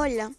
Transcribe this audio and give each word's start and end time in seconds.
Hola, 0.00 0.30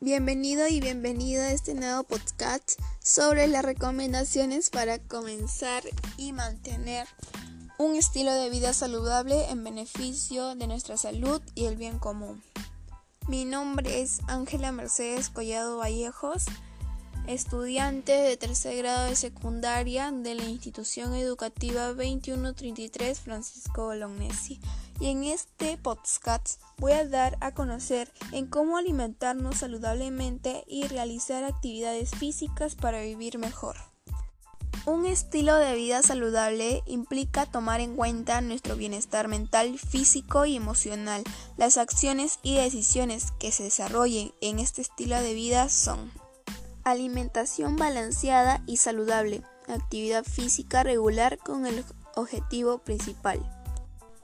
bienvenido 0.00 0.66
y 0.66 0.80
bienvenido 0.80 1.42
a 1.42 1.50
este 1.50 1.74
nuevo 1.74 2.04
podcast 2.04 2.80
sobre 3.00 3.46
las 3.48 3.62
recomendaciones 3.62 4.70
para 4.70 4.98
comenzar 4.98 5.82
y 6.16 6.32
mantener 6.32 7.06
un 7.76 7.96
estilo 7.96 8.32
de 8.32 8.48
vida 8.48 8.72
saludable 8.72 9.50
en 9.50 9.62
beneficio 9.62 10.54
de 10.54 10.66
nuestra 10.68 10.96
salud 10.96 11.42
y 11.54 11.66
el 11.66 11.76
bien 11.76 11.98
común. 11.98 12.42
Mi 13.28 13.44
nombre 13.44 14.00
es 14.00 14.20
Ángela 14.26 14.72
Mercedes 14.72 15.28
Collado 15.28 15.76
Vallejos, 15.76 16.46
estudiante 17.26 18.12
de 18.12 18.36
tercer 18.36 18.76
grado 18.76 19.06
de 19.06 19.16
secundaria 19.16 20.12
de 20.12 20.34
la 20.34 20.44
institución 20.44 21.14
educativa 21.14 21.86
2133 21.88 23.20
Francisco 23.20 23.84
Bolognesi 23.84 24.60
y 25.00 25.08
en 25.08 25.24
este 25.24 25.76
podcast 25.78 26.60
voy 26.78 26.92
a 26.92 27.08
dar 27.08 27.36
a 27.40 27.52
conocer 27.52 28.12
en 28.32 28.46
cómo 28.46 28.76
alimentarnos 28.76 29.56
saludablemente 29.56 30.64
y 30.66 30.86
realizar 30.86 31.44
actividades 31.44 32.10
físicas 32.10 32.74
para 32.74 33.00
vivir 33.00 33.38
mejor. 33.38 33.76
Un 34.86 35.06
estilo 35.06 35.56
de 35.56 35.74
vida 35.74 36.02
saludable 36.02 36.82
implica 36.84 37.46
tomar 37.46 37.80
en 37.80 37.96
cuenta 37.96 38.42
nuestro 38.42 38.76
bienestar 38.76 39.28
mental, 39.28 39.78
físico 39.78 40.44
y 40.44 40.56
emocional. 40.56 41.24
Las 41.56 41.78
acciones 41.78 42.38
y 42.42 42.56
decisiones 42.56 43.32
que 43.38 43.50
se 43.50 43.62
desarrollen 43.62 44.32
en 44.42 44.58
este 44.58 44.82
estilo 44.82 45.18
de 45.22 45.32
vida 45.32 45.70
son 45.70 46.12
alimentación 46.84 47.76
balanceada 47.76 48.62
y 48.66 48.76
saludable, 48.76 49.42
actividad 49.68 50.24
física 50.24 50.82
regular 50.82 51.38
con 51.38 51.66
el 51.66 51.84
objetivo 52.14 52.78
principal 52.78 53.40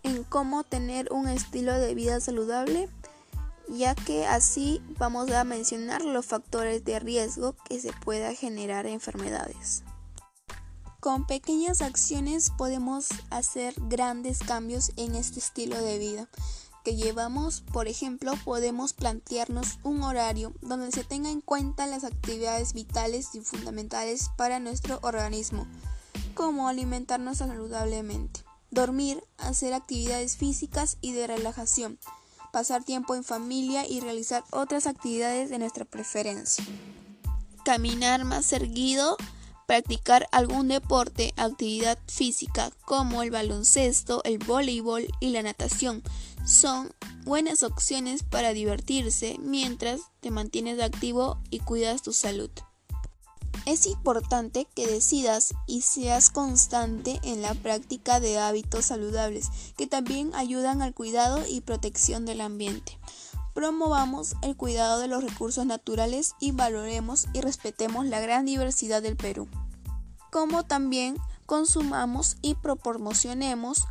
en 0.02 0.24
cómo 0.24 0.64
tener 0.64 1.12
un 1.12 1.28
estilo 1.28 1.74
de 1.74 1.94
vida 1.94 2.20
saludable, 2.20 2.88
ya 3.68 3.94
que 3.94 4.26
así 4.26 4.82
vamos 4.98 5.30
a 5.30 5.44
mencionar 5.44 6.02
los 6.04 6.26
factores 6.26 6.84
de 6.84 6.98
riesgo 6.98 7.54
que 7.68 7.80
se 7.80 7.92
pueda 7.92 8.34
generar 8.34 8.86
enfermedades. 8.86 9.84
Con 11.00 11.26
pequeñas 11.26 11.80
acciones 11.80 12.50
podemos 12.50 13.08
hacer 13.30 13.74
grandes 13.88 14.40
cambios 14.40 14.92
en 14.96 15.14
este 15.14 15.38
estilo 15.38 15.80
de 15.82 15.98
vida 15.98 16.28
que 16.84 16.96
llevamos, 16.96 17.60
por 17.60 17.88
ejemplo, 17.88 18.32
podemos 18.44 18.92
plantearnos 18.92 19.78
un 19.82 20.02
horario 20.02 20.52
donde 20.60 20.92
se 20.92 21.04
tenga 21.04 21.30
en 21.30 21.40
cuenta 21.40 21.86
las 21.86 22.04
actividades 22.04 22.72
vitales 22.72 23.34
y 23.34 23.40
fundamentales 23.40 24.30
para 24.36 24.60
nuestro 24.60 24.98
organismo, 25.02 25.66
como 26.34 26.68
alimentarnos 26.68 27.38
saludablemente 27.38 28.40
dormir, 28.70 29.22
hacer 29.38 29.74
actividades 29.74 30.36
físicas 30.36 30.96
y 31.00 31.12
de 31.12 31.26
relajación, 31.26 31.98
pasar 32.52 32.84
tiempo 32.84 33.14
en 33.14 33.24
familia 33.24 33.86
y 33.86 34.00
realizar 34.00 34.44
otras 34.50 34.86
actividades 34.86 35.50
de 35.50 35.58
nuestra 35.58 35.84
preferencia. 35.84 36.64
Caminar 37.64 38.24
más 38.24 38.46
seguido, 38.46 39.16
practicar 39.70 40.26
algún 40.32 40.66
deporte, 40.66 41.32
actividad 41.36 41.96
física 42.08 42.72
como 42.86 43.22
el 43.22 43.30
baloncesto, 43.30 44.20
el 44.24 44.38
voleibol 44.38 45.06
y 45.20 45.30
la 45.30 45.44
natación 45.44 46.02
son 46.44 46.92
buenas 47.22 47.62
opciones 47.62 48.24
para 48.24 48.52
divertirse 48.52 49.36
mientras 49.38 50.00
te 50.18 50.32
mantienes 50.32 50.80
activo 50.80 51.38
y 51.50 51.60
cuidas 51.60 52.02
tu 52.02 52.12
salud. 52.12 52.50
Es 53.64 53.86
importante 53.86 54.66
que 54.74 54.88
decidas 54.88 55.54
y 55.68 55.82
seas 55.82 56.30
constante 56.30 57.20
en 57.22 57.40
la 57.40 57.54
práctica 57.54 58.18
de 58.18 58.40
hábitos 58.40 58.86
saludables 58.86 59.50
que 59.76 59.86
también 59.86 60.34
ayudan 60.34 60.82
al 60.82 60.94
cuidado 60.94 61.44
y 61.48 61.60
protección 61.60 62.26
del 62.26 62.40
ambiente. 62.40 62.98
Promovamos 63.54 64.36
el 64.42 64.56
cuidado 64.56 65.00
de 65.00 65.08
los 65.08 65.24
recursos 65.24 65.66
naturales 65.66 66.34
y 66.40 66.52
valoremos 66.52 67.26
y 67.32 67.40
respetemos 67.40 68.06
la 68.06 68.20
gran 68.20 68.46
diversidad 68.46 69.02
del 69.02 69.16
Perú. 69.16 69.48
Como 70.30 70.64
también 70.64 71.16
consumamos 71.46 72.36
y 72.42 72.54
promocionemos 72.54 73.86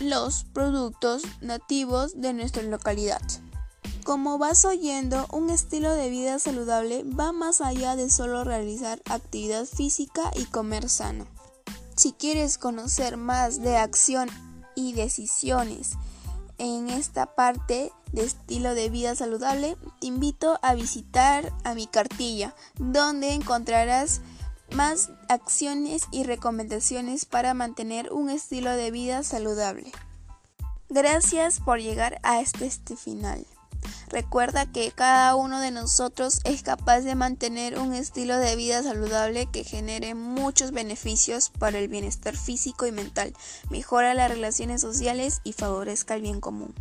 los 0.00 0.44
productos 0.44 1.22
nativos 1.40 2.20
de 2.20 2.32
nuestra 2.32 2.62
localidad. 2.62 3.20
Como 4.04 4.38
vas 4.38 4.64
oyendo, 4.64 5.26
un 5.32 5.50
estilo 5.50 5.92
de 5.92 6.10
vida 6.10 6.38
saludable 6.38 7.04
va 7.04 7.32
más 7.32 7.60
allá 7.60 7.94
de 7.94 8.10
solo 8.10 8.42
realizar 8.42 9.00
actividad 9.08 9.64
física 9.64 10.30
y 10.34 10.44
comer 10.44 10.88
sano. 10.88 11.26
Si 11.96 12.12
quieres 12.12 12.58
conocer 12.58 13.16
más 13.16 13.60
de 13.60 13.76
acción 13.76 14.28
y 14.74 14.92
decisiones 14.94 15.92
en 16.58 16.88
esta 16.88 17.34
parte 17.34 17.92
de 18.12 18.24
estilo 18.24 18.74
de 18.74 18.90
vida 18.90 19.14
saludable, 19.14 19.76
te 20.00 20.06
invito 20.06 20.58
a 20.62 20.74
visitar 20.74 21.52
a 21.64 21.74
mi 21.74 21.86
cartilla, 21.86 22.54
donde 22.78 23.32
encontrarás 23.32 24.20
más 24.74 25.10
acciones 25.28 26.04
y 26.10 26.24
recomendaciones 26.24 27.24
para 27.24 27.54
mantener 27.54 28.12
un 28.12 28.30
estilo 28.30 28.70
de 28.70 28.90
vida 28.90 29.22
saludable. 29.22 29.92
Gracias 30.88 31.60
por 31.60 31.80
llegar 31.80 32.20
a 32.22 32.40
este, 32.40 32.66
este 32.66 32.96
final. 32.96 33.46
Recuerda 34.08 34.70
que 34.70 34.92
cada 34.92 35.34
uno 35.34 35.60
de 35.60 35.70
nosotros 35.70 36.40
es 36.44 36.62
capaz 36.62 37.00
de 37.00 37.14
mantener 37.14 37.78
un 37.78 37.94
estilo 37.94 38.36
de 38.36 38.56
vida 38.56 38.82
saludable 38.82 39.46
que 39.46 39.64
genere 39.64 40.14
muchos 40.14 40.70
beneficios 40.70 41.48
para 41.48 41.78
el 41.78 41.88
bienestar 41.88 42.36
físico 42.36 42.86
y 42.86 42.92
mental, 42.92 43.32
mejora 43.70 44.14
las 44.14 44.30
relaciones 44.30 44.82
sociales 44.82 45.40
y 45.44 45.54
favorezca 45.54 46.14
el 46.14 46.22
bien 46.22 46.40
común. 46.40 46.74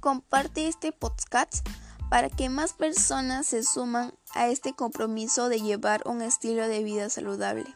Comparte 0.00 0.68
este 0.68 0.92
podcast 0.92 1.66
para 2.10 2.30
que 2.30 2.48
más 2.48 2.72
personas 2.72 3.46
se 3.46 3.62
suman 3.62 4.14
a 4.34 4.48
este 4.48 4.74
compromiso 4.74 5.48
de 5.48 5.60
llevar 5.60 6.02
un 6.06 6.22
estilo 6.22 6.66
de 6.68 6.82
vida 6.82 7.10
saludable. 7.10 7.66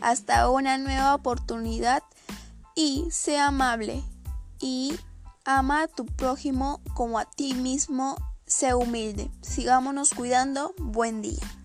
Hasta 0.00 0.48
una 0.48 0.78
nueva 0.78 1.14
oportunidad 1.14 2.02
y 2.74 3.08
sea 3.10 3.48
amable 3.48 4.04
y 4.60 4.98
Ama 5.50 5.84
a 5.84 5.88
tu 5.88 6.04
prójimo 6.04 6.82
como 6.92 7.18
a 7.18 7.24
ti 7.24 7.54
mismo. 7.54 8.16
Sé 8.44 8.74
humilde. 8.74 9.30
Sigámonos 9.40 10.12
cuidando. 10.12 10.74
Buen 10.76 11.22
día. 11.22 11.57